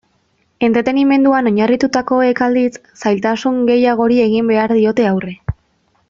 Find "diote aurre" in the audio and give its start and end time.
4.79-5.37